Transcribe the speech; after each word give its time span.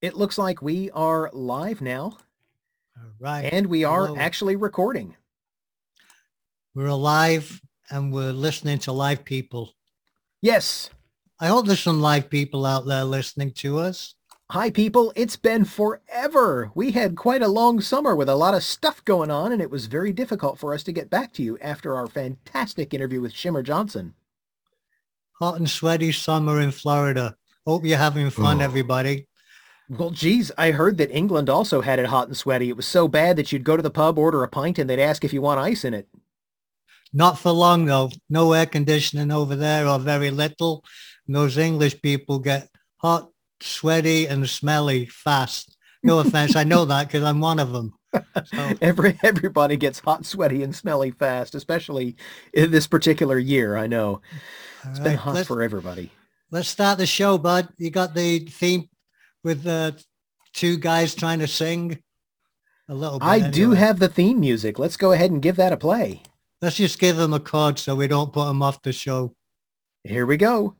It 0.00 0.16
looks 0.16 0.38
like 0.38 0.62
we 0.62 0.90
are 0.92 1.30
live 1.32 1.80
now. 1.80 2.16
All 2.96 3.10
right. 3.18 3.42
And 3.52 3.66
we 3.66 3.84
are 3.84 4.06
Hello. 4.06 4.18
actually 4.18 4.56
recording. 4.56 5.16
We're 6.74 6.86
alive 6.86 7.60
and 7.90 8.12
we're 8.12 8.32
listening 8.32 8.78
to 8.80 8.92
live 8.92 9.24
people. 9.24 9.74
Yes. 10.40 10.90
I 11.40 11.48
hope 11.48 11.66
there's 11.66 11.80
some 11.80 12.00
live 12.00 12.30
people 12.30 12.64
out 12.66 12.86
there 12.86 13.04
listening 13.04 13.52
to 13.54 13.78
us. 13.78 14.14
Hi, 14.50 14.70
people. 14.70 15.12
It's 15.14 15.36
been 15.36 15.64
forever. 15.64 16.70
We 16.74 16.92
had 16.92 17.16
quite 17.16 17.42
a 17.42 17.48
long 17.48 17.80
summer 17.80 18.16
with 18.16 18.28
a 18.30 18.34
lot 18.34 18.54
of 18.54 18.62
stuff 18.62 19.04
going 19.04 19.30
on, 19.30 19.52
and 19.52 19.60
it 19.60 19.70
was 19.70 19.86
very 19.86 20.10
difficult 20.12 20.58
for 20.58 20.72
us 20.72 20.82
to 20.84 20.92
get 20.92 21.10
back 21.10 21.32
to 21.34 21.42
you 21.42 21.58
after 21.58 21.94
our 21.94 22.06
fantastic 22.06 22.94
interview 22.94 23.20
with 23.20 23.34
Shimmer 23.34 23.62
Johnson. 23.62 24.14
Hot 25.32 25.58
and 25.58 25.68
sweaty 25.68 26.12
summer 26.12 26.60
in 26.62 26.70
Florida. 26.70 27.36
Hope 27.66 27.84
you're 27.84 27.98
having 27.98 28.30
fun, 28.30 28.62
Oh. 28.62 28.64
everybody. 28.64 29.26
Well, 29.88 30.10
geez, 30.10 30.52
I 30.58 30.70
heard 30.72 30.98
that 30.98 31.10
England 31.10 31.48
also 31.48 31.80
had 31.80 31.98
it 31.98 32.06
hot 32.06 32.28
and 32.28 32.36
sweaty. 32.36 32.68
It 32.68 32.76
was 32.76 32.86
so 32.86 33.08
bad 33.08 33.36
that 33.36 33.52
you'd 33.52 33.64
go 33.64 33.76
to 33.76 33.82
the 33.82 33.90
pub, 33.90 34.18
order 34.18 34.42
a 34.42 34.48
pint, 34.48 34.78
and 34.78 34.88
they'd 34.88 35.00
ask 35.00 35.24
if 35.24 35.32
you 35.32 35.40
want 35.40 35.60
ice 35.60 35.84
in 35.84 35.94
it. 35.94 36.08
Not 37.12 37.38
for 37.38 37.52
long 37.52 37.86
though. 37.86 38.10
No 38.28 38.52
air 38.52 38.66
conditioning 38.66 39.30
over 39.30 39.56
there 39.56 39.86
or 39.86 39.98
very 39.98 40.30
little. 40.30 40.84
And 41.26 41.34
those 41.34 41.56
English 41.56 42.02
people 42.02 42.38
get 42.38 42.68
hot, 42.98 43.30
sweaty 43.60 44.26
and 44.26 44.48
smelly 44.48 45.06
fast. 45.06 45.76
No 46.02 46.18
offense. 46.18 46.54
I 46.54 46.64
know 46.64 46.84
that 46.84 47.08
because 47.08 47.24
I'm 47.24 47.40
one 47.40 47.58
of 47.58 47.72
them. 47.72 47.94
So, 48.44 48.74
Every 48.80 49.18
everybody 49.22 49.76
gets 49.76 50.00
hot, 50.00 50.24
sweaty, 50.26 50.62
and 50.62 50.74
smelly 50.74 51.10
fast, 51.10 51.54
especially 51.54 52.16
in 52.52 52.70
this 52.70 52.86
particular 52.86 53.38
year. 53.38 53.76
I 53.76 53.86
know 53.86 54.20
all 54.84 54.90
it's 54.90 55.00
been 55.00 55.16
hot 55.16 55.46
for 55.46 55.62
everybody. 55.62 56.10
let's 56.50 56.68
start 56.68 56.98
the 56.98 57.06
show, 57.06 57.38
bud. 57.38 57.68
You 57.78 57.90
got 57.90 58.14
the 58.14 58.40
theme 58.40 58.88
with 59.44 59.62
the 59.62 60.02
two 60.52 60.76
guys 60.76 61.14
trying 61.14 61.38
to 61.38 61.46
sing 61.46 61.98
a 62.88 62.94
little 62.94 63.18
bit. 63.18 63.26
I 63.26 63.50
do 63.50 63.72
have 63.72 63.98
the 63.98 64.08
theme 64.08 64.40
music. 64.40 64.78
Let's 64.78 64.96
go 64.96 65.12
ahead 65.12 65.30
and 65.30 65.42
give 65.42 65.56
that 65.56 65.72
a 65.72 65.76
play. 65.76 66.22
Let's 66.60 66.76
just 66.76 66.98
give 66.98 67.16
them 67.16 67.32
a 67.32 67.40
chord 67.40 67.78
so 67.78 67.94
we 67.94 68.08
don't 68.08 68.32
put 68.32 68.46
them 68.46 68.62
off 68.62 68.82
the 68.82 68.92
show. 68.92 69.34
Here 70.04 70.26
we 70.26 70.36
go. 70.36 70.74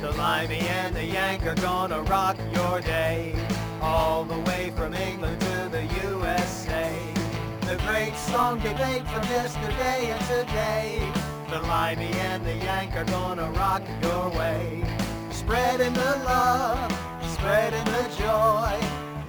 The 0.00 0.12
Limey 0.12 0.58
and 0.58 0.94
the 0.94 1.04
Yank 1.04 1.46
are 1.46 1.54
gonna 1.54 2.02
rock 2.02 2.36
your 2.52 2.80
day. 2.80 3.34
All 3.80 4.24
the 4.24 4.38
way 4.40 4.72
from 4.76 4.94
England 4.94 5.40
to 5.40 5.68
the 5.70 5.84
USA. 6.02 6.92
The 7.60 7.76
great 7.86 8.16
song 8.16 8.58
debate 8.58 9.06
from 9.08 9.22
yesterday 9.28 10.10
and 10.10 10.20
today. 10.26 11.12
The 11.50 11.60
Limey 11.60 12.12
and 12.12 12.44
the 12.44 12.56
Yank 12.56 12.96
are 12.96 13.04
gonna 13.04 13.50
rock 13.52 13.82
your 14.02 14.30
way. 14.30 15.03
Spreading 15.44 15.92
the 15.92 16.22
love, 16.24 16.90
spreading 17.34 17.84
the 17.84 18.04
joy. 18.16 18.80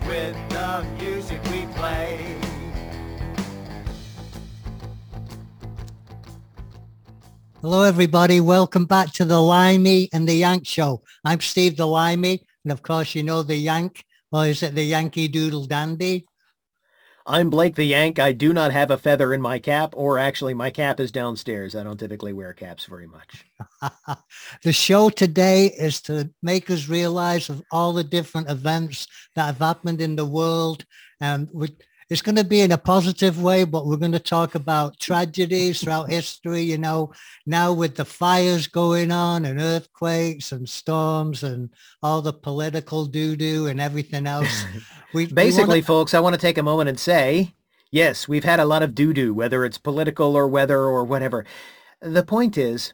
With 0.07 0.37
the 0.49 0.85
music 0.97 1.43
we 1.51 1.65
play. 1.73 2.39
Hello, 7.61 7.81
everybody. 7.81 8.39
Welcome 8.39 8.85
back 8.85 9.11
to 9.13 9.25
the 9.25 9.41
Limey 9.41 10.07
and 10.13 10.25
the 10.25 10.35
Yank 10.35 10.65
Show. 10.65 11.01
I'm 11.25 11.41
Steve 11.41 11.75
the 11.75 11.85
Limey, 11.85 12.45
and 12.63 12.71
of 12.71 12.81
course, 12.81 13.13
you 13.13 13.21
know 13.21 13.43
the 13.43 13.57
Yank. 13.57 14.05
Or 14.31 14.47
is 14.47 14.63
it 14.63 14.73
the 14.73 14.85
Yankee 14.85 15.27
Doodle 15.27 15.65
Dandy? 15.65 16.25
I'm 17.27 17.49
Blake 17.49 17.73
the 17.73 17.85
Yank. 17.85 18.19
I 18.19 18.33
do 18.33 18.53
not 18.53 18.71
have 18.71 18.91
a 18.91 18.99
feather 18.99 19.33
in 19.33 19.41
my 19.41 19.57
cap, 19.57 19.95
or 19.97 20.19
actually 20.19 20.53
my 20.53 20.69
cap 20.69 20.99
is 20.99 21.11
downstairs. 21.11 21.75
I 21.75 21.81
don't 21.81 21.99
typically 21.99 22.33
wear 22.33 22.53
caps 22.53 22.85
very 22.85 23.07
much. 23.07 23.45
the 24.63 24.71
show 24.71 25.09
today 25.09 25.67
is 25.67 26.01
to 26.01 26.29
make 26.43 26.69
us 26.69 26.87
realize 26.87 27.49
of 27.49 27.63
all 27.71 27.93
the 27.93 28.03
different 28.03 28.51
events 28.51 29.07
that 29.33 29.45
have 29.45 29.57
happened 29.57 30.01
in 30.01 30.15
the 30.15 30.25
world. 30.25 30.85
And 31.19 31.49
we, 31.51 31.69
it's 32.09 32.21
going 32.21 32.35
to 32.35 32.43
be 32.43 32.61
in 32.61 32.71
a 32.71 32.77
positive 32.77 33.41
way, 33.41 33.63
but 33.63 33.85
we're 33.87 33.97
going 33.97 34.11
to 34.11 34.19
talk 34.19 34.53
about 34.53 34.99
tragedies 34.99 35.81
throughout 35.81 36.09
history, 36.09 36.61
you 36.61 36.77
know, 36.77 37.11
now 37.47 37.73
with 37.73 37.95
the 37.95 38.05
fires 38.05 38.67
going 38.67 39.11
on 39.11 39.43
and 39.45 39.59
earthquakes 39.59 40.51
and 40.51 40.69
storms 40.69 41.41
and 41.43 41.69
all 42.03 42.21
the 42.21 42.33
political 42.33 43.05
doo-doo 43.05 43.67
and 43.67 43.81
everything 43.81 44.27
else. 44.27 44.65
We, 45.13 45.27
we 45.27 45.33
Basically, 45.33 45.67
wanna- 45.75 45.83
folks, 45.83 46.13
I 46.13 46.19
want 46.19 46.35
to 46.35 46.41
take 46.41 46.57
a 46.57 46.63
moment 46.63 46.89
and 46.89 46.99
say, 46.99 47.53
yes, 47.89 48.27
we've 48.27 48.43
had 48.43 48.59
a 48.59 48.65
lot 48.65 48.83
of 48.83 48.93
doo-doo, 48.93 49.33
whether 49.33 49.63
it's 49.63 49.77
political 49.77 50.35
or 50.35 50.45
weather 50.45 50.79
or 50.81 51.05
whatever. 51.05 51.45
The 52.01 52.23
point 52.23 52.57
is, 52.57 52.93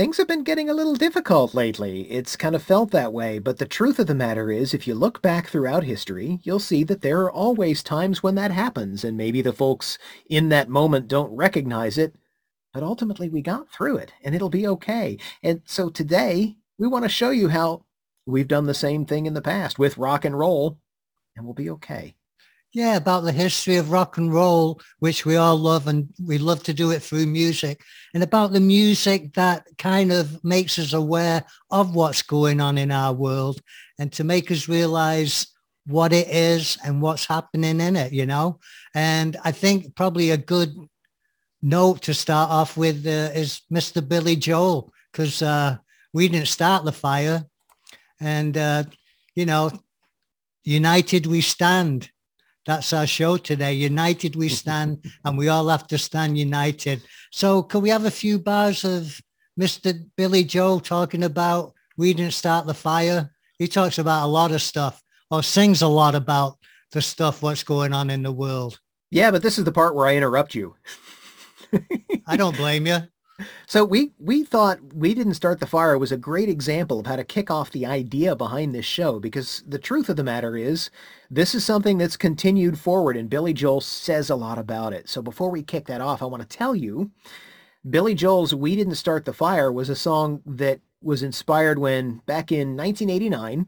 things 0.00 0.16
have 0.16 0.26
been 0.26 0.44
getting 0.44 0.70
a 0.70 0.72
little 0.72 0.94
difficult 0.94 1.52
lately. 1.52 2.10
It's 2.10 2.34
kind 2.34 2.54
of 2.54 2.62
felt 2.62 2.90
that 2.90 3.12
way, 3.12 3.38
but 3.38 3.58
the 3.58 3.66
truth 3.66 3.98
of 3.98 4.06
the 4.06 4.14
matter 4.14 4.50
is, 4.50 4.72
if 4.72 4.86
you 4.86 4.94
look 4.94 5.20
back 5.20 5.48
throughout 5.48 5.84
history, 5.84 6.40
you'll 6.42 6.58
see 6.58 6.84
that 6.84 7.02
there 7.02 7.20
are 7.20 7.30
always 7.30 7.82
times 7.82 8.22
when 8.22 8.34
that 8.36 8.50
happens, 8.50 9.04
and 9.04 9.14
maybe 9.14 9.42
the 9.42 9.52
folks 9.52 9.98
in 10.30 10.48
that 10.48 10.70
moment 10.70 11.06
don't 11.06 11.36
recognize 11.36 11.98
it, 11.98 12.14
but 12.72 12.82
ultimately 12.82 13.28
we 13.28 13.42
got 13.42 13.70
through 13.70 13.98
it, 13.98 14.14
and 14.24 14.34
it'll 14.34 14.48
be 14.48 14.66
okay. 14.66 15.18
And 15.42 15.60
so 15.66 15.90
today, 15.90 16.56
we 16.78 16.88
want 16.88 17.04
to 17.04 17.10
show 17.10 17.28
you 17.28 17.48
how 17.48 17.84
we've 18.24 18.48
done 18.48 18.64
the 18.64 18.72
same 18.72 19.04
thing 19.04 19.26
in 19.26 19.34
the 19.34 19.42
past 19.42 19.78
with 19.78 19.98
rock 19.98 20.24
and 20.24 20.38
roll, 20.38 20.78
and 21.36 21.44
we'll 21.44 21.52
be 21.52 21.68
okay. 21.68 22.14
Yeah, 22.72 22.96
about 22.96 23.24
the 23.24 23.32
history 23.32 23.76
of 23.76 23.90
rock 23.90 24.16
and 24.16 24.32
roll, 24.32 24.80
which 25.00 25.26
we 25.26 25.34
all 25.34 25.56
love, 25.56 25.88
and 25.88 26.08
we 26.24 26.38
love 26.38 26.62
to 26.64 26.72
do 26.72 26.92
it 26.92 27.02
through 27.02 27.26
music, 27.26 27.82
and 28.14 28.22
about 28.22 28.52
the 28.52 28.60
music 28.60 29.34
that 29.34 29.66
kind 29.76 30.12
of 30.12 30.42
makes 30.44 30.78
us 30.78 30.92
aware 30.92 31.44
of 31.72 31.96
what's 31.96 32.22
going 32.22 32.60
on 32.60 32.78
in 32.78 32.92
our 32.92 33.12
world, 33.12 33.60
and 33.98 34.12
to 34.12 34.22
make 34.22 34.52
us 34.52 34.68
realize 34.68 35.48
what 35.86 36.12
it 36.12 36.28
is 36.28 36.78
and 36.84 37.02
what's 37.02 37.26
happening 37.26 37.80
in 37.80 37.96
it, 37.96 38.12
you 38.12 38.24
know. 38.24 38.60
And 38.94 39.36
I 39.42 39.50
think 39.50 39.96
probably 39.96 40.30
a 40.30 40.36
good 40.36 40.72
note 41.62 42.02
to 42.02 42.14
start 42.14 42.50
off 42.50 42.76
with 42.76 43.04
uh, 43.04 43.34
is 43.34 43.62
Mr. 43.72 44.06
Billy 44.06 44.36
Joel, 44.36 44.92
because 45.10 45.42
uh, 45.42 45.76
we 46.12 46.28
didn't 46.28 46.46
start 46.46 46.84
the 46.84 46.92
fire, 46.92 47.44
and 48.20 48.56
uh, 48.56 48.84
you 49.34 49.44
know, 49.44 49.72
united 50.62 51.26
we 51.26 51.40
stand 51.40 52.10
that's 52.70 52.92
our 52.92 53.06
show 53.06 53.36
today. 53.36 53.72
United 53.72 54.36
we 54.36 54.48
stand 54.48 55.04
and 55.24 55.36
we 55.36 55.48
all 55.48 55.68
have 55.68 55.88
to 55.88 55.98
stand 55.98 56.38
united. 56.38 57.02
So 57.32 57.64
can 57.64 57.80
we 57.80 57.88
have 57.88 58.04
a 58.04 58.12
few 58.12 58.38
bars 58.38 58.84
of 58.84 59.20
Mr. 59.58 60.00
Billy 60.16 60.44
Joel 60.44 60.78
talking 60.78 61.24
about 61.24 61.72
we 61.96 62.14
didn't 62.14 62.34
start 62.34 62.68
the 62.68 62.74
fire? 62.74 63.32
He 63.58 63.66
talks 63.66 63.98
about 63.98 64.24
a 64.24 64.30
lot 64.30 64.52
of 64.52 64.62
stuff 64.62 65.02
or 65.32 65.42
sings 65.42 65.82
a 65.82 65.88
lot 65.88 66.14
about 66.14 66.58
the 66.92 67.02
stuff 67.02 67.42
what's 67.42 67.64
going 67.64 67.92
on 67.92 68.08
in 68.08 68.22
the 68.22 68.32
world. 68.32 68.78
Yeah, 69.10 69.32
but 69.32 69.42
this 69.42 69.58
is 69.58 69.64
the 69.64 69.72
part 69.72 69.96
where 69.96 70.06
I 70.06 70.16
interrupt 70.16 70.54
you. 70.54 70.76
I 72.28 72.36
don't 72.36 72.56
blame 72.56 72.86
you. 72.86 72.98
So 73.66 73.84
we 73.84 74.12
we 74.18 74.44
thought 74.44 74.78
we 74.94 75.14
didn't 75.14 75.34
start 75.34 75.60
the 75.60 75.66
fire 75.66 75.98
was 75.98 76.12
a 76.12 76.16
great 76.16 76.48
example 76.48 77.00
of 77.00 77.06
how 77.06 77.16
to 77.16 77.24
kick 77.24 77.50
off 77.50 77.70
the 77.70 77.86
idea 77.86 78.36
behind 78.36 78.74
this 78.74 78.84
show 78.84 79.20
because 79.20 79.62
the 79.66 79.78
truth 79.78 80.08
of 80.08 80.16
the 80.16 80.24
matter 80.24 80.56
is 80.56 80.90
this 81.30 81.54
is 81.54 81.64
something 81.64 81.98
that's 81.98 82.16
continued 82.16 82.78
forward 82.78 83.16
and 83.16 83.30
Billy 83.30 83.52
Joel 83.52 83.80
says 83.80 84.30
a 84.30 84.36
lot 84.36 84.58
about 84.58 84.92
it. 84.92 85.08
So 85.08 85.22
before 85.22 85.50
we 85.50 85.62
kick 85.62 85.86
that 85.86 86.00
off, 86.00 86.22
I 86.22 86.26
want 86.26 86.42
to 86.42 86.56
tell 86.56 86.74
you 86.74 87.10
Billy 87.88 88.14
Joel's 88.14 88.54
We 88.54 88.76
Didn't 88.76 88.96
Start 88.96 89.24
the 89.24 89.32
Fire 89.32 89.72
was 89.72 89.88
a 89.88 89.96
song 89.96 90.42
that 90.44 90.80
was 91.02 91.22
inspired 91.22 91.78
when 91.78 92.20
back 92.26 92.52
in 92.52 92.76
1989 92.76 93.66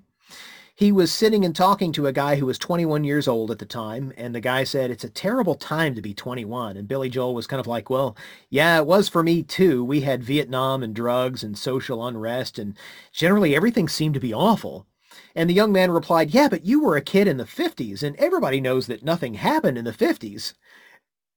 he 0.74 0.90
was 0.90 1.12
sitting 1.12 1.44
and 1.44 1.54
talking 1.54 1.92
to 1.92 2.06
a 2.06 2.12
guy 2.12 2.36
who 2.36 2.46
was 2.46 2.58
21 2.58 3.04
years 3.04 3.28
old 3.28 3.50
at 3.50 3.58
the 3.58 3.66
time, 3.66 4.12
and 4.16 4.34
the 4.34 4.40
guy 4.40 4.64
said, 4.64 4.90
it's 4.90 5.04
a 5.04 5.10
terrible 5.10 5.54
time 5.54 5.94
to 5.94 6.00
be 6.00 6.14
21. 6.14 6.76
And 6.76 6.88
Billy 6.88 7.10
Joel 7.10 7.34
was 7.34 7.46
kind 7.46 7.60
of 7.60 7.66
like, 7.66 7.90
well, 7.90 8.16
yeah, 8.48 8.78
it 8.78 8.86
was 8.86 9.08
for 9.08 9.22
me 9.22 9.42
too. 9.42 9.84
We 9.84 10.00
had 10.00 10.24
Vietnam 10.24 10.82
and 10.82 10.94
drugs 10.94 11.42
and 11.44 11.58
social 11.58 12.06
unrest, 12.06 12.58
and 12.58 12.76
generally 13.12 13.54
everything 13.54 13.88
seemed 13.88 14.14
to 14.14 14.20
be 14.20 14.32
awful. 14.32 14.86
And 15.34 15.48
the 15.48 15.54
young 15.54 15.72
man 15.72 15.90
replied, 15.90 16.32
yeah, 16.32 16.48
but 16.48 16.64
you 16.64 16.82
were 16.82 16.96
a 16.96 17.02
kid 17.02 17.28
in 17.28 17.36
the 17.36 17.44
50s, 17.44 18.02
and 18.02 18.16
everybody 18.16 18.60
knows 18.60 18.86
that 18.86 19.04
nothing 19.04 19.34
happened 19.34 19.76
in 19.76 19.84
the 19.84 19.92
50s. 19.92 20.54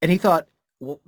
And 0.01 0.11
he 0.11 0.17
thought, 0.17 0.47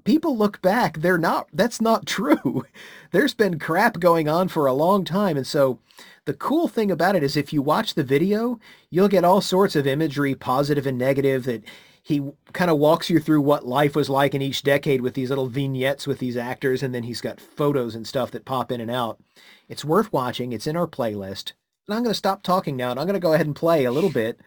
people 0.03 0.37
look 0.37 0.61
back, 0.61 0.99
they're 0.99 1.17
not, 1.17 1.47
that's 1.53 1.81
not 1.81 2.05
true. 2.05 2.65
There's 3.11 3.33
been 3.33 3.59
crap 3.59 3.99
going 3.99 4.27
on 4.27 4.47
for 4.47 4.65
a 4.65 4.73
long 4.73 5.03
time. 5.03 5.37
And 5.37 5.47
so 5.47 5.79
the 6.25 6.33
cool 6.33 6.67
thing 6.67 6.91
about 6.91 7.15
it 7.15 7.23
is 7.23 7.37
if 7.37 7.53
you 7.53 7.61
watch 7.61 7.93
the 7.93 8.03
video, 8.03 8.59
you'll 8.89 9.07
get 9.07 9.23
all 9.23 9.41
sorts 9.41 9.75
of 9.75 9.87
imagery, 9.87 10.35
positive 10.35 10.85
and 10.85 10.97
negative, 10.97 11.45
that 11.45 11.63
he 12.03 12.21
kind 12.53 12.71
of 12.71 12.77
walks 12.77 13.09
you 13.09 13.19
through 13.19 13.41
what 13.41 13.67
life 13.67 13.95
was 13.95 14.09
like 14.09 14.33
in 14.33 14.41
each 14.41 14.63
decade 14.63 15.01
with 15.01 15.13
these 15.13 15.29
little 15.29 15.47
vignettes 15.47 16.07
with 16.07 16.19
these 16.19 16.37
actors, 16.37 16.81
and 16.81 16.95
then 16.95 17.03
he's 17.03 17.19
got 17.19 17.41
photos 17.41 17.95
and 17.95 18.07
stuff 18.07 18.31
that 18.31 18.45
pop 18.45 18.71
in 18.71 18.79
and 18.79 18.89
out. 18.89 19.19
It's 19.67 19.83
worth 19.83 20.13
watching. 20.13 20.53
It's 20.53 20.67
in 20.67 20.77
our 20.77 20.87
playlist. 20.87 21.51
And 21.87 21.95
I'm 21.95 22.03
going 22.03 22.11
to 22.11 22.17
stop 22.17 22.43
talking 22.43 22.77
now, 22.77 22.91
and 22.91 22.99
I'm 22.99 23.07
going 23.07 23.13
to 23.15 23.19
go 23.19 23.33
ahead 23.33 23.45
and 23.45 23.55
play 23.55 23.83
a 23.83 23.91
little 23.91 24.09
bit 24.09 24.39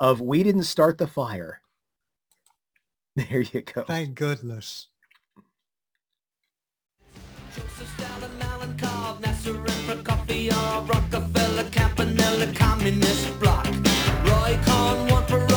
of 0.00 0.20
We 0.20 0.42
Didn't 0.42 0.64
Start 0.64 0.98
the 0.98 1.06
Fire. 1.06 1.60
There 3.30 3.40
you 3.40 3.62
go. 3.62 3.82
Thank 3.84 4.14
goodness. 4.14 4.88
Joseph 7.54 7.94
Stalin, 7.96 8.30
Malenkov, 8.38 9.22
Nasser 9.22 9.54
Rockefeller, 10.86 11.64
Campanella, 11.70 12.52
communist 12.52 13.40
bloc. 13.40 13.64
Roy 14.26 14.58
Cohn, 14.66 15.08
one 15.08 15.24
for 15.24 15.55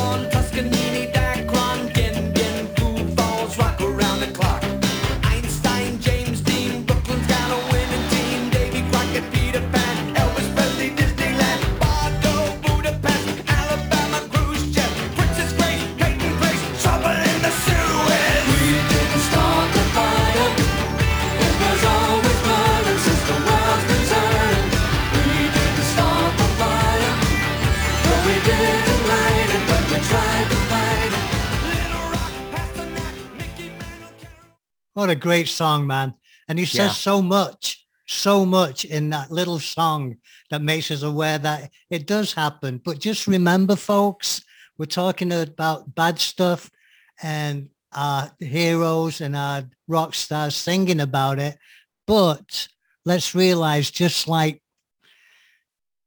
What 35.00 35.10
a 35.10 35.16
great 35.16 35.48
song, 35.48 35.88
man. 35.88 36.13
And 36.50 36.60
he 36.60 36.66
says 36.66 36.78
Yeah. 36.90 36.92
so 36.92 37.22
much, 37.22 37.88
so 38.06 38.46
much 38.46 38.84
in 38.84 39.10
that 39.12 39.31
little 39.31 39.57
song 39.57 40.18
that 40.50 40.62
makes 40.62 40.92
us 40.92 41.04
aware 41.04 41.38
that 41.38 41.72
it 41.90 42.06
does 42.06 42.34
happen. 42.34 42.81
But 42.84 43.00
just 43.00 43.25
remember, 43.25 43.78
folks, 43.78 44.42
we're 44.78 44.88
talking 44.88 45.31
about 45.31 45.96
bad 45.96 46.19
stuff 46.19 46.69
and 47.22 47.69
our 47.94 48.30
heroes 48.40 49.22
and 49.22 49.38
our 49.38 49.69
rock 49.88 50.16
stars 50.16 50.57
singing 50.57 51.00
about 51.00 51.40
it. 51.40 51.57
But 52.06 52.68
let's 53.06 53.34
realize 53.34 53.92
just 53.92 54.28
like, 54.28 54.62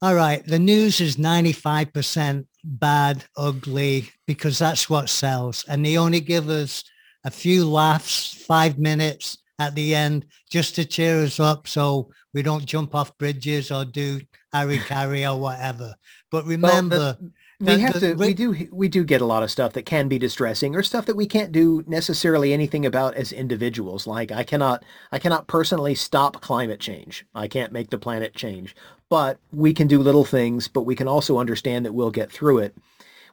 all 0.03 0.15
right, 0.15 0.47
the 0.47 0.59
news 0.59 1.01
is 1.01 1.17
95% 1.17 2.47
bad, 2.63 3.25
ugly, 3.39 4.11
because 4.27 4.59
that's 4.59 4.91
what 4.91 5.09
sells. 5.09 5.65
And 5.67 5.83
they 5.83 5.97
only 5.97 6.21
give 6.21 6.51
us 6.51 6.85
a 7.25 7.31
few 7.31 7.69
laughs, 7.69 8.35
five 8.47 8.79
minutes 8.79 9.39
at 9.59 9.75
the 9.75 9.95
end 9.95 10.27
just 10.51 10.75
to 10.75 10.85
cheer 10.85 11.23
us 11.23 11.39
up 11.39 11.69
so 11.69 12.11
we 12.35 12.43
don't 12.43 12.67
jump 12.67 12.95
off 12.95 13.17
bridges 13.19 13.71
or 13.71 13.85
do 13.85 14.21
hari-kari 14.53 15.27
or 15.27 15.39
whatever. 15.39 15.95
But 16.31 16.47
remember, 16.47 17.17
we 17.61 17.67
the- 17.67 17.79
have 17.79 18.01
to 18.01 18.15
we 18.15 18.35
do 18.35 18.69
we 18.73 18.89
do 18.89 19.05
get 19.05 19.21
a 19.21 19.27
lot 19.27 19.43
of 19.43 19.51
stuff 19.51 19.75
that 19.75 19.87
can 19.87 20.09
be 20.09 20.19
distressing 20.19 20.75
or 20.75 20.83
stuff 20.83 21.07
that 21.07 21.17
we 21.17 21.27
can't 21.27 21.53
do 21.53 21.85
necessarily 21.87 22.53
anything 22.53 22.87
about 22.87 23.15
as 23.15 23.33
individuals. 23.33 24.07
Like 24.07 24.33
i 24.33 24.43
cannot 24.43 24.85
i 25.13 25.19
cannot 25.19 25.47
personally 25.47 25.95
stop 25.95 26.41
climate 26.41 26.81
change. 26.81 27.25
I 27.35 27.49
can't 27.49 27.73
make 27.73 27.91
the 27.91 27.99
planet 27.99 28.35
change. 28.35 28.75
But 29.09 29.39
we 29.53 29.75
can 29.75 29.87
do 29.87 30.01
little 30.01 30.25
things 30.25 30.69
but 30.69 30.83
we 30.83 30.97
can 30.97 31.07
also 31.07 31.39
understand 31.39 31.85
that 31.85 31.93
we'll 31.93 32.11
get 32.11 32.33
through 32.33 32.59
it 32.59 32.75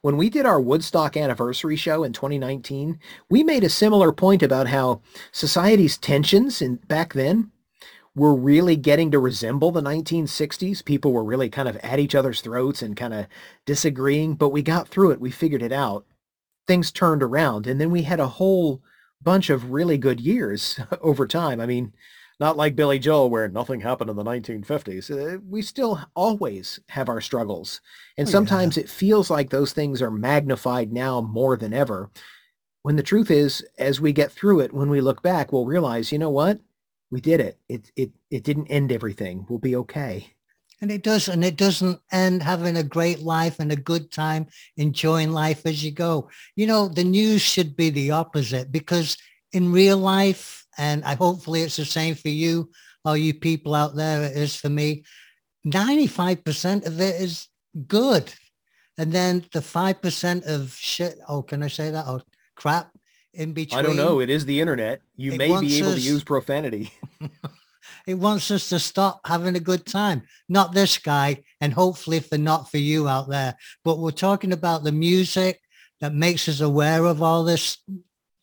when 0.01 0.17
we 0.17 0.29
did 0.29 0.45
our 0.45 0.59
woodstock 0.59 1.15
anniversary 1.15 1.75
show 1.75 2.03
in 2.03 2.13
2019 2.13 2.99
we 3.29 3.43
made 3.43 3.63
a 3.63 3.69
similar 3.69 4.11
point 4.11 4.43
about 4.43 4.67
how 4.67 5.01
society's 5.31 5.97
tensions 5.97 6.61
in 6.61 6.75
back 6.75 7.13
then 7.13 7.51
were 8.15 8.35
really 8.35 8.75
getting 8.75 9.11
to 9.11 9.19
resemble 9.19 9.71
the 9.71 9.81
1960s. 9.81 10.83
People 10.83 11.13
were 11.13 11.23
really 11.23 11.49
kind 11.49 11.69
of 11.69 11.77
at 11.77 11.99
each 11.99 12.15
other's 12.15 12.41
throats 12.41 12.81
and 12.81 12.97
kind 12.97 13.13
of 13.13 13.27
disagreeing, 13.65 14.35
but 14.35 14.49
we 14.49 14.61
got 14.61 14.87
through 14.87 15.11
it. 15.11 15.21
We 15.21 15.31
figured 15.31 15.61
it 15.61 15.71
out. 15.71 16.05
Things 16.67 16.91
turned 16.91 17.23
around 17.23 17.65
and 17.65 17.79
then 17.79 17.91
we 17.91 18.03
had 18.03 18.19
a 18.19 18.27
whole 18.27 18.81
bunch 19.21 19.49
of 19.49 19.71
really 19.71 19.97
good 19.97 20.19
years 20.19 20.79
over 21.01 21.27
time. 21.27 21.59
I 21.59 21.65
mean, 21.65 21.93
not 22.39 22.57
like 22.57 22.75
Billy 22.75 22.99
Joel 22.99 23.29
where 23.29 23.47
nothing 23.49 23.81
happened 23.81 24.09
in 24.09 24.15
the 24.15 24.23
1950s. 24.23 25.09
Uh, 25.11 25.39
we 25.49 25.61
still 25.61 25.99
always 26.15 26.79
have 26.89 27.09
our 27.09 27.21
struggles. 27.21 27.81
And 28.17 28.27
Oh, 28.27 28.29
yeah. 28.29 28.31
sometimes 28.31 28.77
it 28.77 28.89
feels 28.89 29.29
like 29.29 29.49
those 29.49 29.73
things 29.73 30.01
are 30.01 30.11
magnified 30.11 30.91
now 30.93 31.21
more 31.21 31.57
than 31.57 31.73
ever. 31.73 32.09
When 32.83 32.95
the 32.95 33.03
truth 33.03 33.29
is, 33.31 33.65
as 33.77 33.99
we 34.01 34.13
get 34.13 34.31
through 34.31 34.61
it, 34.61 34.73
when 34.73 34.89
we 34.89 35.01
look 35.01 35.21
back, 35.21 35.51
we'll 35.51 35.65
realize, 35.65 36.11
you 36.11 36.19
know 36.19 36.29
what? 36.29 36.59
We 37.11 37.21
did 37.21 37.39
it. 37.41 37.57
It 37.67 37.91
it 37.95 38.11
it 38.29 38.43
didn't 38.43 38.67
end 38.67 38.91
everything. 38.91 39.45
We'll 39.49 39.59
be 39.59 39.75
okay. 39.77 40.33
and 40.81 40.91
it 40.91 41.03
does, 41.03 41.27
and 41.27 41.43
it 41.43 41.57
doesn't 41.57 41.99
end 42.11 42.41
having 42.41 42.77
a 42.77 42.83
great 42.83 43.19
life 43.19 43.59
and 43.59 43.71
a 43.71 43.75
good 43.75 44.11
time, 44.11 44.47
enjoying 44.77 45.31
life 45.31 45.65
as 45.65 45.83
you 45.83 45.91
go. 45.91 46.29
You 46.55 46.67
know, 46.67 46.87
the 46.87 47.03
news 47.03 47.41
should 47.41 47.75
be 47.75 47.89
the 47.89 48.11
opposite 48.11 48.71
because 48.71 49.17
in 49.51 49.71
real 49.73 49.97
life, 49.97 50.65
and 50.77 51.03
I 51.03 51.15
hopefully 51.15 51.61
it's 51.61 51.77
the 51.77 51.85
same 51.85 52.15
for 52.15 52.29
you, 52.29 52.69
all 53.05 53.17
you 53.17 53.33
people 53.33 53.75
out 53.75 53.95
there, 53.95 54.23
it 54.23 54.35
is 54.35 54.55
for 54.55 54.69
me, 54.69 55.03
95% 55.65 56.85
of 56.85 56.99
it 56.99 57.21
is 57.21 57.47
good. 57.87 58.33
And 58.97 59.11
then 59.11 59.45
the 59.53 59.59
5% 59.59 60.45
of 60.45 60.73
shit, 60.73 61.15
oh, 61.27 61.41
can 61.41 61.63
I 61.63 61.67
say 61.67 61.91
that? 61.91 62.05
Oh, 62.07 62.21
crap 62.55 62.91
in 63.33 63.53
between. 63.53 63.79
I 63.79 63.81
don't 63.81 63.95
know. 63.95 64.19
It 64.19 64.29
is 64.29 64.45
the 64.45 64.59
internet. 64.59 65.01
You 65.15 65.33
It 65.33 65.37
may 65.37 65.59
be 65.59 65.79
able 65.79 65.93
to 65.93 65.99
use 65.99 66.23
profanity. 66.23 66.91
It 68.09 68.15
wants 68.15 68.49
us 68.51 68.69
to 68.69 68.79
stop 68.79 69.21
having 69.25 69.55
a 69.55 69.59
good 69.59 69.85
time. 69.85 70.23
Not 70.47 70.73
this 70.73 70.97
guy, 70.97 71.43
and 71.61 71.73
hopefully 71.73 72.19
for 72.19 72.37
not 72.37 72.71
for 72.71 72.77
you 72.77 73.07
out 73.07 73.29
there. 73.29 73.55
But 73.83 73.99
we're 73.99 74.11
talking 74.11 74.51
about 74.51 74.83
the 74.83 74.91
music 74.91 75.61
that 76.01 76.13
makes 76.13 76.47
us 76.49 76.61
aware 76.61 77.05
of 77.05 77.21
all 77.21 77.43
this. 77.43 77.77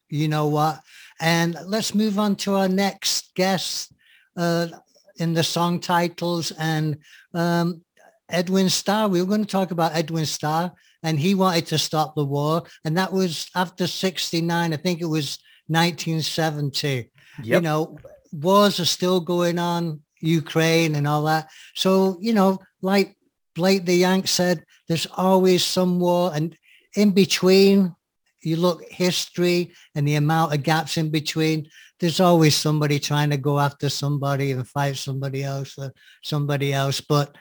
You 0.09 0.29
know 0.29 0.47
what? 0.47 0.81
And 1.21 1.57
let's 1.67 1.95
move 1.95 2.19
on 2.19 2.37
to 2.37 2.55
our 2.55 2.69
next 2.69 3.35
guest 3.35 3.93
uh, 4.37 4.69
in 5.17 5.33
the 5.33 5.43
song 5.43 5.81
titles 5.81 6.53
and 6.53 6.99
um, 7.35 7.83
Edwin 8.29 8.69
Starr. 8.69 9.09
We 9.09 9.21
were 9.21 9.29
going 9.29 9.45
to 9.45 9.51
talk 9.51 9.71
about 9.71 9.95
Edwin 9.95 10.27
Starr, 10.27 10.73
and 11.03 11.19
he 11.19 11.35
wanted 11.35 11.67
to 11.67 11.79
stop 11.79 12.15
the 12.15 12.25
war, 12.25 12.65
and 12.85 12.97
that 12.99 13.13
was 13.13 13.49
after 13.55 13.87
'69. 13.87 14.73
I 14.73 14.77
think 14.77 15.01
it 15.01 15.07
was 15.07 15.39
1970 15.69 17.11
you 17.43 17.61
know, 17.61 17.99
wars 18.33 18.81
are 18.81 18.87
still 18.87 19.21
going 19.21 19.59
on, 19.59 20.01
Ukraine 20.21 20.95
and 20.95 21.07
all 21.07 21.25
that. 21.25 21.49
So, 21.75 22.19
you 22.21 22.33
know, 22.33 22.59
like 22.83 23.17
Blake 23.55 23.85
the 23.85 23.95
Yank 23.95 24.29
said, 24.29 24.65
there's 24.89 25.07
always 25.17 25.65
some 25.65 26.01
war. 26.01 26.33
And 26.35 26.57
in 26.97 27.11
between, 27.11 27.95
you 28.43 28.57
look 28.57 28.83
history 28.91 29.73
and 29.95 30.07
the 30.07 30.17
amount 30.17 30.55
of 30.55 30.63
gaps 30.63 30.97
in 30.97 31.11
between, 31.11 31.69
there's 32.01 32.21
always 32.21 32.55
somebody 32.55 32.99
trying 32.99 33.31
to 33.31 33.37
go 33.37 33.59
after 33.59 33.89
somebody 33.89 34.53
and 34.53 34.69
fight 34.69 34.97
somebody 34.97 35.43
else 35.43 35.77
or 35.79 35.93
somebody 36.23 36.73
else. 36.73 37.01
But 37.01 37.37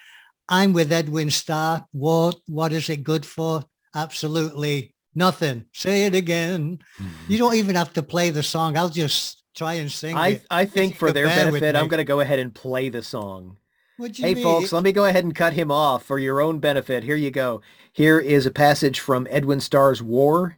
I'm 0.47 0.74
with 0.74 0.92
Edwin 0.92 1.30
Starr. 1.30 1.86
What 1.92 2.38
what 2.47 2.71
is 2.71 2.89
it 2.89 3.03
good 3.03 3.25
for? 3.25 3.63
Absolutely 3.96 4.93
nothing. 5.13 5.65
Say 5.74 6.05
it 6.05 6.15
again. 6.15 6.79
Mm-hmm. 7.00 7.31
You 7.31 7.38
don't 7.38 7.55
even 7.55 7.75
have 7.75 7.93
to 7.93 8.03
play 8.03 8.29
the 8.29 8.43
song. 8.43 8.77
I'll 8.77 8.89
just 8.89 9.43
try 9.55 9.75
and 9.75 9.91
sing 9.91 10.15
I 10.15 10.27
it. 10.27 10.46
I 10.50 10.65
think 10.65 10.98
for 10.98 11.12
their 11.12 11.27
benefit, 11.27 11.75
I'm 11.75 11.88
going 11.88 12.00
to 12.00 12.03
go 12.03 12.20
ahead 12.20 12.39
and 12.39 12.53
play 12.53 12.89
the 12.89 13.01
song. 13.01 13.58
What 13.98 14.12
do 14.12 14.22
you 14.22 14.27
Hey 14.27 14.34
mean? 14.36 14.43
folks, 14.43 14.74
let 14.74 14.84
me 14.84 14.91
go 14.91 15.05
ahead 15.05 15.24
and 15.24 15.34
cut 15.34 15.53
him 15.53 15.72
off 15.72 16.03
for 16.03 16.20
your 16.20 16.41
own 16.41 16.60
benefit. 16.60 17.03
Here 17.03 17.15
you 17.15 17.31
go. 17.31 17.62
Here 17.93 18.20
is 18.20 18.46
a 18.46 18.51
passage 18.51 19.00
from 19.00 19.25
Edwin 19.29 19.62
Starr's 19.62 20.03
War, 20.03 20.58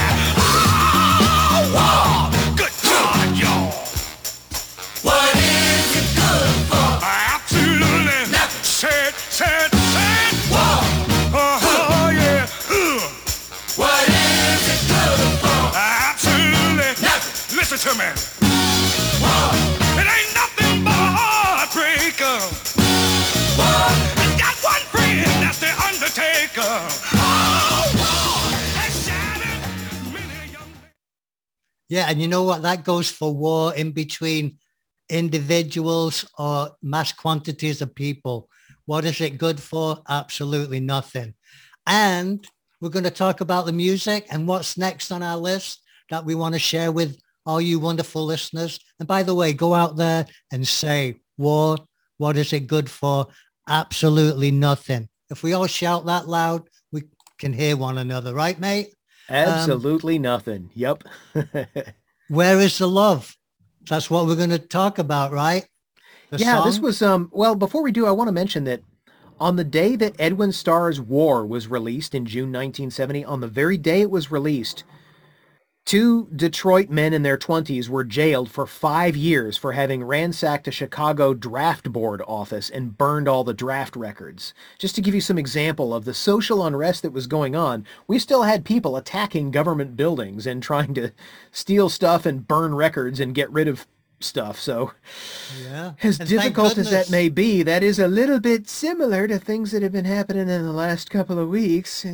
It 19.99 20.07
ain't 20.07 20.33
nothing 20.33 20.83
but 20.83 20.95
a 20.95 21.11
heartbreaker. 21.19 22.39
I 23.59 24.37
got 24.39 24.55
one 24.63 24.85
friend, 24.93 25.25
that's 25.43 25.59
the 25.59 25.71
Undertaker. 25.87 26.73
Oh, 27.19 27.91
Yeah, 31.89 32.05
and 32.07 32.21
you 32.21 32.29
know 32.29 32.43
what? 32.43 32.61
That 32.61 32.85
goes 32.85 33.11
for 33.11 33.35
war 33.35 33.75
in 33.75 33.91
between 33.91 34.57
individuals 35.09 36.25
or 36.37 36.71
mass 36.81 37.11
quantities 37.11 37.81
of 37.81 37.93
people. 37.93 38.47
What 38.85 39.03
is 39.03 39.19
it 39.19 39.37
good 39.37 39.59
for? 39.59 40.01
Absolutely 40.07 40.79
nothing. 40.79 41.33
And 41.85 42.47
we're 42.79 42.87
going 42.87 43.03
to 43.03 43.11
talk 43.11 43.41
about 43.41 43.65
the 43.65 43.73
music 43.73 44.27
and 44.31 44.47
what's 44.47 44.77
next 44.77 45.11
on 45.11 45.21
our 45.21 45.35
list. 45.35 45.81
that 46.09 46.25
we 46.25 46.35
want 46.35 46.53
to 46.53 46.59
share 46.59 46.91
with 46.91 47.17
all 47.45 47.61
you 47.61 47.79
wonderful 47.79 48.25
listeners. 48.25 48.79
And 48.99 49.07
by 49.07 49.23
the 49.23 49.35
way, 49.35 49.53
go 49.53 49.73
out 49.73 49.95
there 49.95 50.25
and 50.51 50.67
say, 50.67 51.15
war, 51.37 51.77
what 52.17 52.37
is 52.37 52.53
it 52.53 52.67
good 52.67 52.89
for? 52.89 53.27
Absolutely 53.67 54.51
nothing. 54.51 55.09
If 55.29 55.43
we 55.43 55.53
all 55.53 55.67
shout 55.67 56.05
that 56.05 56.27
loud, 56.27 56.69
we 56.91 57.03
can 57.37 57.53
hear 57.53 57.77
one 57.77 57.97
another, 57.97 58.33
right, 58.33 58.59
mate? 58.59 58.93
Absolutely 59.29 60.19
nothing. 60.19 60.69
Yep. 60.73 61.03
Where 62.27 62.59
is 62.59 62.77
the 62.77 62.87
love? 62.87 63.35
That's 63.89 64.09
what 64.09 64.25
we're 64.25 64.35
going 64.35 64.49
to 64.49 64.59
talk 64.59 64.99
about, 64.99 65.31
right? 65.31 65.65
The 66.29 66.37
yeah, 66.37 66.61
this 66.63 66.79
was 66.79 67.01
um 67.01 67.29
well, 67.33 67.55
before 67.55 67.83
we 67.83 67.91
do, 67.91 68.05
I 68.05 68.11
want 68.11 68.29
to 68.29 68.33
mention 68.33 68.63
that 68.63 68.81
on 69.39 69.57
the 69.57 69.63
day 69.63 69.95
that 69.97 70.15
Edwin 70.17 70.51
Starr's 70.51 71.01
War 71.01 71.45
was 71.45 71.67
released 71.67 72.15
in 72.15 72.25
June 72.25 72.49
1970, 72.49 73.25
on 73.25 73.41
the 73.41 73.47
very 73.47 73.77
day 73.77 74.01
it 74.01 74.11
was 74.11 74.31
released, 74.31 74.83
two 75.85 76.29
Detroit 76.35 76.89
men 76.89 77.13
in 77.13 77.23
their 77.23 77.37
20s 77.37 77.89
were 77.89 78.03
jailed 78.03 78.51
for 78.51 78.65
5 78.65 79.15
years 79.15 79.57
for 79.57 79.73
having 79.73 80.03
ransacked 80.03 80.67
a 80.67 80.71
Chicago 80.71 81.33
draft 81.33 81.91
board 81.91 82.21
office 82.27 82.69
and 82.69 82.97
burned 82.97 83.27
all 83.27 83.43
the 83.43 83.53
draft 83.53 83.95
records. 83.95 84.53
Just 84.79 84.95
to 84.95 85.01
give 85.01 85.15
you 85.15 85.21
some 85.21 85.37
example 85.37 85.93
of 85.93 86.05
the 86.05 86.13
social 86.13 86.65
unrest 86.65 87.01
that 87.01 87.13
was 87.13 87.27
going 87.27 87.55
on, 87.55 87.85
we 88.07 88.19
still 88.19 88.43
had 88.43 88.65
people 88.65 88.95
attacking 88.95 89.51
government 89.51 89.95
buildings 89.95 90.47
and 90.47 90.61
trying 90.61 90.93
to 90.93 91.11
steal 91.51 91.89
stuff 91.89 92.25
and 92.25 92.47
burn 92.47 92.75
records 92.75 93.19
and 93.19 93.35
get 93.35 93.51
rid 93.51 93.67
of 93.67 93.87
stuff. 94.19 94.59
So 94.59 94.93
yeah. 95.63 95.93
as 96.03 96.19
And 96.19 96.29
difficult 96.29 96.77
as 96.77 96.91
that 96.91 97.09
may 97.09 97.29
be, 97.29 97.63
that 97.63 97.83
is 97.83 97.99
a 97.99 98.07
little 98.07 98.39
bit 98.39 98.69
similar 98.69 99.27
to 99.27 99.39
things 99.39 99.71
that 99.71 99.81
have 99.81 99.91
been 99.91 100.05
happening 100.05 100.47
in 100.49 100.63
the 100.63 100.71
last 100.71 101.09
couple 101.09 101.39
of 101.39 101.49
weeks. 101.49 102.05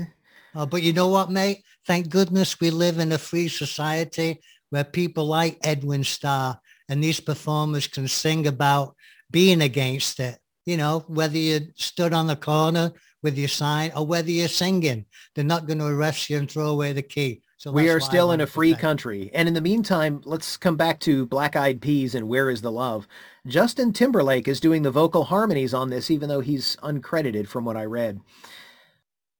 Oh, 0.56 0.66
but 0.66 0.82
you 0.82 0.94
know 0.94 1.08
what, 1.08 1.30
mate? 1.30 1.64
Thank 1.88 2.10
goodness 2.10 2.60
we 2.60 2.70
live 2.70 3.00
in 3.00 3.14
a 3.14 3.18
free 3.18 3.48
society 3.48 4.42
where 4.72 4.84
people 4.84 5.26
like 5.26 5.58
Edwin 5.64 6.04
Starr 6.04 6.60
and 6.90 7.02
these 7.02 7.22
performers 7.22 7.88
can 7.88 8.10
sing 8.10 8.46
about 8.46 8.94
being 9.32 9.62
against 9.62 10.20
it. 10.20 10.38
You 10.66 10.76
know, 10.76 11.06
whether 11.08 11.38
you 11.38 11.62
stood 11.76 12.12
on 12.12 12.28
the 12.28 12.36
corner 12.36 12.92
with 13.24 13.38
your 13.38 13.48
sign 13.48 13.94
or 13.96 14.06
whether 14.06 14.30
you're 14.30 14.50
singing, 14.50 15.06
they're 15.34 15.46
not 15.46 15.66
going 15.66 15.80
to 15.80 15.86
arrest 15.86 16.30
you 16.30 16.38
and 16.38 16.52
throw 16.52 16.68
away 16.68 16.92
the 16.92 17.02
key. 17.02 17.42
So 17.56 17.72
we 17.72 17.90
are 17.90 18.02
still 18.02 18.34
in 18.34 18.42
a 18.42 18.48
free 18.48 18.76
country. 18.76 19.32
And 19.34 19.48
in 19.48 19.54
the 19.54 19.62
meantime, 19.62 20.22
let's 20.26 20.58
come 20.58 20.76
back 20.76 21.00
to 21.02 21.26
Black 21.26 21.56
Eyed 21.56 21.82
Peas 21.82 22.16
and 22.16 22.28
Where 22.28 22.50
is 22.50 22.62
the 22.62 22.72
Love. 22.72 23.08
Justin 23.48 23.94
Timberlake 23.94 24.50
is 24.50 24.60
doing 24.60 24.82
the 24.82 24.92
vocal 24.92 25.24
harmonies 25.24 25.74
on 25.74 25.90
this, 25.90 26.12
even 26.12 26.28
though 26.28 26.42
he's 26.42 26.76
uncredited 26.84 27.48
from 27.48 27.64
what 27.64 27.78
I 27.78 27.86
read. 27.86 28.20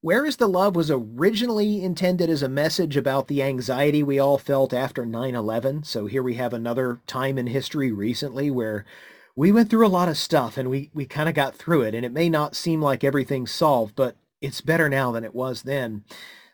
Where 0.08 0.26
is 0.26 0.38
the 0.38 0.48
Love 0.48 0.74
was 0.74 0.90
originally 0.90 1.84
intended 1.84 2.30
as 2.30 2.42
a 2.42 2.48
message 2.48 2.96
about 2.96 3.28
the 3.28 3.44
anxiety 3.44 4.02
we 4.02 4.20
all 4.20 4.38
felt 4.38 4.74
after 4.74 5.06
9-11. 5.06 5.86
So 5.86 6.06
here 6.06 6.24
we 6.24 6.36
have 6.36 6.54
another 6.54 7.02
time 7.08 7.38
in 7.38 7.48
history 7.48 7.92
recently 7.92 8.50
where 8.50 8.86
we 9.36 9.52
went 9.52 9.70
through 9.70 9.86
a 9.86 9.90
lot 9.90 10.08
of 10.08 10.18
stuff 10.18 10.58
and 10.58 10.70
we, 10.70 10.92
we 10.94 11.06
kind 11.06 11.28
of 11.28 11.36
got 11.36 11.58
through 11.58 11.82
it. 11.82 11.94
And 11.94 12.06
it 12.06 12.14
may 12.14 12.30
not 12.30 12.56
seem 12.56 12.82
like 12.82 13.04
everything's 13.04 13.52
solved, 13.52 13.98
but 13.98 14.16
it's 14.40 14.62
better 14.62 14.88
now 14.88 15.12
than 15.12 15.26
it 15.26 15.36
was 15.36 15.64
then. 15.64 16.06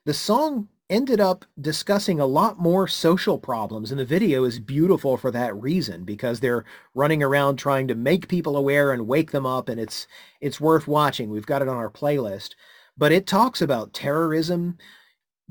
The 0.03 0.15
song 0.15 0.69
ended 0.89 1.19
up 1.19 1.45
discussing 1.61 2.19
a 2.19 2.25
lot 2.25 2.57
more 2.57 2.87
social 2.87 3.37
problems 3.37 3.91
and 3.91 3.99
the 3.99 4.03
video 4.05 4.45
is 4.45 4.57
beautiful 4.57 5.15
for 5.15 5.29
that 5.29 5.55
reason 5.55 6.05
because 6.05 6.39
they're 6.39 6.65
running 6.95 7.21
around 7.21 7.57
trying 7.57 7.87
to 7.87 7.93
make 7.93 8.27
people 8.27 8.57
aware 8.57 8.91
and 8.91 9.07
wake 9.07 9.29
them 9.29 9.45
up 9.45 9.69
and 9.69 9.79
it's 9.79 10.07
it's 10.41 10.59
worth 10.59 10.87
watching. 10.87 11.29
We've 11.29 11.45
got 11.45 11.61
it 11.61 11.67
on 11.67 11.77
our 11.77 11.91
playlist. 11.91 12.55
But 12.97 13.11
it 13.11 13.27
talks 13.27 13.61
about 13.61 13.93
terrorism, 13.93 14.77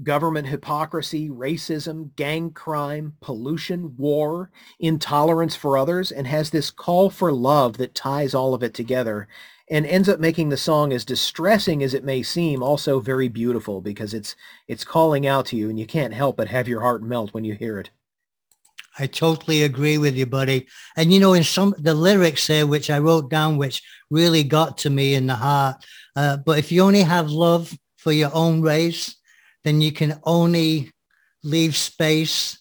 government 0.02 0.46
hypocrisy, 0.46 1.28
racism, 1.28 2.14
gang 2.16 2.50
crime, 2.50 3.14
pollution, 3.20 3.96
war, 3.96 4.50
intolerance 4.80 5.54
for 5.54 5.76
others, 5.76 6.12
and 6.12 6.26
has 6.26 6.50
this 6.50 6.70
call 6.70 7.10
for 7.10 7.32
love 7.32 7.76
that 7.78 7.94
ties 7.94 8.34
all 8.34 8.54
of 8.54 8.62
it 8.62 8.74
together 8.74 9.28
and 9.70 9.86
ends 9.86 10.08
up 10.08 10.20
making 10.20 10.48
the 10.48 10.56
song 10.56 10.92
as 10.92 11.04
distressing 11.04 11.82
as 11.82 11.94
it 11.94 12.04
may 12.04 12.22
seem 12.22 12.62
also 12.62 13.00
very 13.00 13.28
beautiful 13.28 13.80
because 13.80 14.12
it's 14.12 14.36
it's 14.68 14.84
calling 14.84 15.26
out 15.26 15.46
to 15.46 15.56
you 15.56 15.70
and 15.70 15.78
you 15.78 15.86
can't 15.86 16.12
help 16.12 16.36
but 16.36 16.48
have 16.48 16.68
your 16.68 16.80
heart 16.80 17.02
melt 17.02 17.32
when 17.32 17.44
you 17.44 17.54
hear 17.54 17.78
it. 17.78 17.90
I 18.98 19.06
totally 19.06 19.62
agree 19.62 19.96
with 19.96 20.14
you, 20.14 20.26
buddy. 20.26 20.66
And 20.96 21.12
you 21.12 21.18
know, 21.20 21.32
in 21.32 21.44
some 21.44 21.74
the 21.78 21.94
lyrics 21.94 22.46
there, 22.46 22.66
which 22.66 22.90
I 22.90 22.98
wrote 22.98 23.30
down, 23.30 23.56
which 23.56 23.82
really 24.10 24.44
got 24.44 24.76
to 24.78 24.90
me 24.90 25.14
in 25.14 25.26
the 25.26 25.36
heart. 25.36 25.82
Uh, 26.14 26.36
but 26.36 26.58
if 26.58 26.70
you 26.70 26.82
only 26.82 27.02
have 27.02 27.30
love 27.30 27.72
for 27.96 28.12
your 28.12 28.30
own 28.34 28.60
race, 28.60 29.16
then 29.64 29.80
you 29.80 29.92
can 29.92 30.20
only 30.24 30.90
leave 31.42 31.76
space 31.76 32.58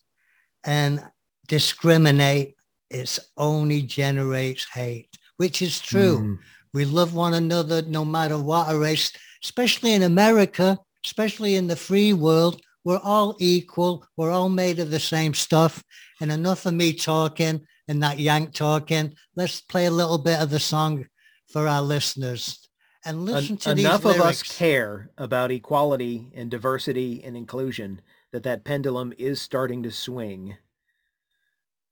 and 0.63 1.03
discriminate. 1.47 2.55
It 2.89 3.19
only 3.37 3.81
generates 3.81 4.67
hate, 4.69 5.09
which 5.37 5.61
is 5.61 5.79
true. 5.79 6.19
Mhm. 6.19 6.39
We 6.73 6.85
love 6.85 7.13
one 7.13 7.33
another 7.33 7.81
no 7.81 8.05
matter 8.05 8.37
what 8.37 8.71
a 8.71 8.77
race, 8.77 9.11
especially 9.43 9.93
in 9.93 10.03
America, 10.03 10.77
especially 11.05 11.55
in 11.55 11.67
the 11.67 11.75
free 11.75 12.13
world. 12.13 12.61
We're 12.83 12.99
all 12.99 13.35
equal. 13.39 14.05
We're 14.17 14.31
all 14.31 14.49
made 14.49 14.79
of 14.79 14.89
the 14.91 14.99
same 14.99 15.33
stuff. 15.33 15.83
And 16.19 16.31
enough 16.31 16.65
of 16.65 16.73
me 16.73 16.93
talking 16.93 17.65
and 17.87 18.01
that 18.03 18.19
yank 18.19 18.53
talking. 18.53 19.15
Let's 19.35 19.61
play 19.61 19.85
a 19.85 19.91
little 19.91 20.17
bit 20.17 20.39
of 20.39 20.49
the 20.49 20.59
song 20.59 21.07
for 21.47 21.67
our 21.67 21.81
listeners 21.81 22.60
and 23.05 23.25
listen 23.25 23.53
En- 23.53 23.57
to 23.59 23.71
enough 23.71 24.05
of 24.05 24.19
us 24.19 24.43
care 24.43 25.09
about 25.17 25.51
equality 25.51 26.31
and 26.35 26.49
diversity 26.51 27.23
and 27.23 27.35
inclusion 27.35 28.01
that 28.31 28.43
that 28.43 28.63
pendulum 28.63 29.13
is 29.17 29.41
starting 29.41 29.83
to 29.83 29.91
swing. 29.91 30.57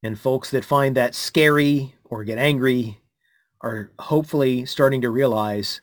And 0.04 0.20
folks 0.20 0.50
that 0.52 0.66
find 0.66 0.96
that 0.96 1.16
scary 1.16 1.96
or 2.06 2.24
get 2.24 2.38
angry 2.38 3.02
are 3.62 3.92
hopefully 4.00 4.66
starting 4.66 5.02
to 5.02 5.10
realize 5.10 5.82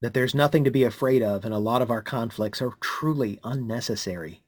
that 0.00 0.14
there's 0.14 0.34
nothing 0.34 0.64
to 0.64 0.70
be 0.70 0.84
afraid 0.84 1.22
of 1.22 1.44
and 1.44 1.54
a 1.54 1.58
lot 1.58 1.82
of 1.82 1.90
our 1.90 2.02
conflicts 2.02 2.60
are 2.60 2.72
truly 2.80 3.38
unnecessary. 3.44 4.42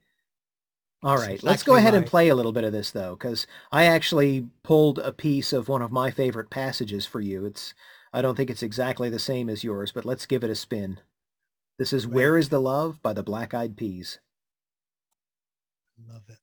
all 1.02 1.18
right, 1.18 1.42
right, 1.42 1.42
let's 1.42 1.62
go 1.62 1.74
exactly 1.74 1.78
ahead 1.78 1.94
and 1.94 2.06
play 2.06 2.28
a 2.28 2.34
little 2.34 2.52
bit 2.52 2.64
of 2.64 2.72
this 2.72 2.90
though, 2.90 3.14
because 3.14 3.46
I 3.70 3.84
actually 3.84 4.48
pulled 4.62 4.98
a 4.98 5.12
piece 5.12 5.52
of 5.52 5.68
one 5.68 5.82
of 5.82 5.92
my 5.92 6.10
favorite 6.10 6.50
passages 6.50 7.04
for 7.06 7.20
you. 7.20 7.44
It's 7.44 7.74
I 8.14 8.22
don't 8.22 8.36
think 8.36 8.48
it's 8.48 8.62
exactly 8.62 9.10
the 9.10 9.18
same 9.18 9.50
as 9.50 9.64
yours, 9.64 9.90
but 9.90 10.04
let's 10.04 10.24
give 10.24 10.44
it 10.44 10.50
a 10.50 10.54
spin. 10.54 11.00
This 11.78 11.92
is 11.92 12.06
Right. 12.06 12.14
Where 12.14 12.38
is 12.38 12.48
the 12.48 12.60
Love 12.60 13.02
by 13.02 13.12
the 13.12 13.24
Black 13.24 13.52
Eyed 13.52 13.76
Peas. 13.76 14.20
Love 16.08 16.22
it. 16.28 16.38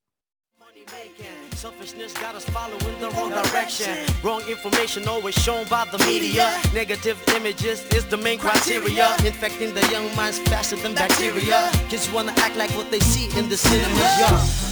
Money 0.60 0.84
making. 0.92 1.32
Selfishness 1.56 2.12
got 2.12 2.34
us 2.34 2.44
following 2.44 3.00
the 3.00 3.08
wrong 3.12 3.30
direction. 3.30 3.96
Wrong 4.22 4.42
information 4.42 5.08
always 5.08 5.34
shown 5.34 5.66
by 5.68 5.86
the 5.86 5.96
media. 6.04 6.60
Negative 6.74 7.16
images 7.36 7.86
is 7.94 8.04
the 8.04 8.18
main 8.18 8.38
criteria. 8.38 9.16
Infecting 9.24 9.72
the 9.72 9.88
young 9.90 10.14
minds 10.14 10.40
faster 10.40 10.76
than 10.76 10.94
bacteria. 10.94 11.70
Kids 11.88 12.12
wanna 12.12 12.34
act 12.36 12.56
like 12.56 12.70
what 12.72 12.90
they 12.90 13.00
see 13.00 13.26
in 13.38 13.48
the 13.48 13.56
cinemas, 13.56 13.98
yeah. 14.20 14.71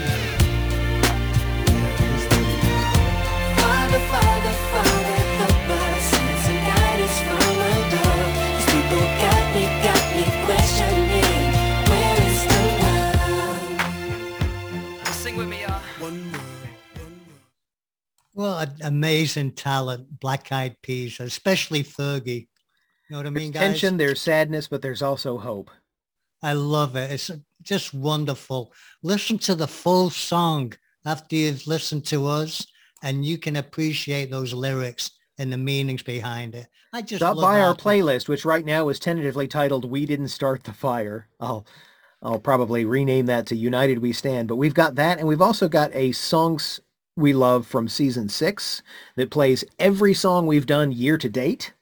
Well, 18.41 18.65
amazing 18.81 19.51
talent, 19.51 20.19
Black 20.19 20.51
Eyed 20.51 20.75
Peas, 20.81 21.19
especially 21.19 21.83
Fergie. 21.83 22.47
You 22.47 23.11
know 23.11 23.17
what 23.17 23.27
I 23.27 23.29
mean, 23.29 23.51
There's 23.51 23.63
guys? 23.65 23.71
tension, 23.73 23.97
there's 23.97 24.19
sadness, 24.19 24.67
but 24.67 24.81
there's 24.81 25.03
also 25.03 25.37
hope. 25.37 25.69
I 26.41 26.53
love 26.53 26.95
it. 26.95 27.11
It's 27.11 27.29
just 27.61 27.93
wonderful. 27.93 28.73
Listen 29.03 29.37
to 29.39 29.53
the 29.53 29.67
full 29.67 30.09
song 30.09 30.73
after 31.05 31.35
you've 31.35 31.67
listened 31.67 32.03
to 32.07 32.25
us 32.25 32.65
and 33.03 33.23
you 33.23 33.37
can 33.37 33.57
appreciate 33.57 34.31
those 34.31 34.55
lyrics 34.55 35.11
and 35.37 35.53
the 35.53 35.57
meanings 35.57 36.01
behind 36.01 36.55
it. 36.55 36.65
I 36.93 37.03
just 37.03 37.19
Stop 37.19 37.37
by 37.37 37.61
our 37.61 37.75
playlist, 37.75 38.27
which 38.27 38.43
right 38.43 38.65
now 38.65 38.89
is 38.89 38.97
tentatively 38.97 39.47
titled 39.47 39.85
"We 39.85 40.07
Didn't 40.07 40.29
Start 40.29 40.63
the 40.63 40.73
Fire." 40.73 41.27
I'll 41.39 41.67
I'll 42.23 42.39
probably 42.39 42.85
rename 42.85 43.27
that 43.27 43.45
to 43.47 43.55
"United 43.55 43.99
We 43.99 44.13
Stand," 44.13 44.47
but 44.47 44.55
we've 44.55 44.73
got 44.73 44.95
that, 44.95 45.19
and 45.19 45.27
we've 45.27 45.41
also 45.43 45.69
got 45.69 45.91
a 45.93 46.11
songs 46.11 46.79
we 47.15 47.33
love 47.33 47.67
from 47.67 47.87
season 47.87 48.29
six 48.29 48.81
that 49.15 49.31
plays 49.31 49.63
every 49.79 50.13
song 50.13 50.47
we've 50.47 50.65
done 50.65 50.91
year 50.91 51.17
to 51.17 51.29
date. 51.29 51.73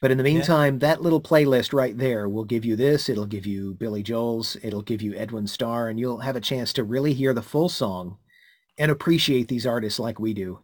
But 0.00 0.10
in 0.12 0.18
the 0.18 0.24
meantime, 0.24 0.78
that 0.78 1.02
little 1.02 1.20
playlist 1.20 1.72
right 1.72 1.96
there 1.96 2.28
will 2.28 2.44
give 2.44 2.64
you 2.64 2.76
this. 2.76 3.08
It'll 3.08 3.26
give 3.26 3.46
you 3.46 3.74
Billy 3.74 4.02
Joel's. 4.02 4.56
It'll 4.62 4.82
give 4.82 5.02
you 5.02 5.14
Edwin 5.14 5.46
Starr, 5.48 5.88
and 5.88 5.98
you'll 5.98 6.18
have 6.20 6.36
a 6.36 6.40
chance 6.40 6.72
to 6.74 6.84
really 6.84 7.14
hear 7.14 7.34
the 7.34 7.42
full 7.42 7.68
song 7.68 8.18
and 8.78 8.92
appreciate 8.92 9.48
these 9.48 9.66
artists 9.66 9.98
like 9.98 10.20
we 10.20 10.34
do. 10.34 10.60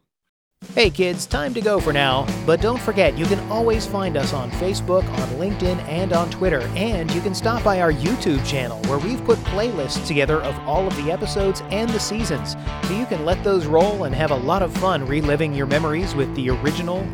Hey 0.73 0.90
kids, 0.90 1.26
time 1.26 1.54
to 1.54 1.61
go 1.61 1.78
for 1.78 1.92
now. 1.92 2.26
But 2.44 2.61
don't 2.61 2.80
forget, 2.80 3.16
you 3.16 3.26
can 3.26 3.38
always 3.49 3.87
find 3.87 4.16
us 4.16 4.33
on 4.33 4.50
Facebook, 4.52 5.04
on 5.04 5.28
LinkedIn, 5.38 5.78
and 5.87 6.12
on 6.12 6.30
Twitter. 6.30 6.62
And 6.75 7.09
you 7.12 7.21
can 7.21 7.35
stop 7.35 7.62
by 7.62 7.80
our 7.80 7.92
YouTube 7.92 8.44
channel 8.44 8.80
where 8.87 8.99
we've 8.99 9.25
put 9.25 9.38
playlists 9.40 10.04
together 10.06 10.40
of 10.42 10.59
all 10.68 10.87
of 10.87 10.97
the 10.97 11.12
episodes 11.12 11.62
and 11.71 11.88
the 11.90 12.00
seasons. 12.00 12.56
So 12.85 12.94
you 12.94 13.06
can 13.06 13.25
let 13.25 13.44
those 13.44 13.66
roll 13.66 14.04
and 14.04 14.14
have 14.14 14.33
a 14.33 14.37
lot 14.37 14.62
of 14.62 14.76
fun 14.78 15.06
reliving 15.06 15.54
your 15.54 15.66
memories 15.66 16.16
with 16.16 16.35
the 16.35 16.50
original, 16.50 17.06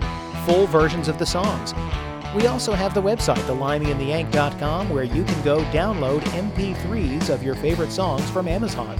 full 0.46 0.66
versions 0.66 1.08
of 1.08 1.18
the 1.18 1.26
songs. 1.26 1.74
We 2.34 2.46
also 2.46 2.72
have 2.72 2.94
the 2.94 3.02
website, 3.02 3.38
thelimeyandtheyank.com, 3.40 4.88
where 4.88 5.04
you 5.04 5.24
can 5.24 5.42
go 5.42 5.60
download 5.64 6.20
MP3s 6.30 7.28
of 7.28 7.42
your 7.42 7.56
favorite 7.56 7.92
songs 7.92 8.28
from 8.30 8.48
Amazon. 8.48 8.96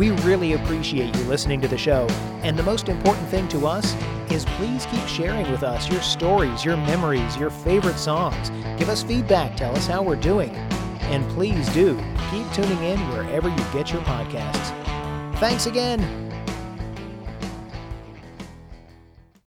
We 0.00 0.12
really 0.22 0.54
appreciate 0.54 1.14
you 1.14 1.24
listening 1.24 1.60
to 1.60 1.68
the 1.68 1.76
show, 1.76 2.06
and 2.42 2.58
the 2.58 2.62
most 2.62 2.88
important 2.88 3.28
thing 3.28 3.46
to 3.48 3.66
us 3.66 3.94
is 4.30 4.46
please 4.56 4.86
keep 4.86 5.06
sharing 5.06 5.50
with 5.50 5.62
us 5.62 5.90
your 5.90 6.00
stories, 6.00 6.64
your 6.64 6.78
memories, 6.78 7.36
your 7.36 7.50
favorite 7.50 7.98
songs. 7.98 8.48
Give 8.78 8.88
us 8.88 9.02
feedback, 9.02 9.58
tell 9.58 9.76
us 9.76 9.86
how 9.86 10.02
we're 10.02 10.16
doing, 10.16 10.56
and 11.10 11.28
please 11.32 11.68
do 11.74 11.98
keep 12.30 12.50
tuning 12.54 12.82
in 12.82 12.98
wherever 13.10 13.50
you 13.50 13.64
get 13.74 13.92
your 13.92 14.00
podcasts. 14.00 14.74
Thanks 15.38 15.66
again. 15.66 16.29